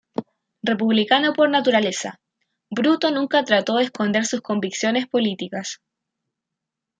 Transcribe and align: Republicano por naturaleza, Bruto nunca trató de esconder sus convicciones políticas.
Republicano 0.63 1.31
por 1.31 1.47
naturaleza, 1.51 2.19
Bruto 2.71 3.11
nunca 3.11 3.43
trató 3.45 3.75
de 3.75 3.83
esconder 3.83 4.25
sus 4.25 4.41
convicciones 4.41 5.05
políticas. 5.05 5.79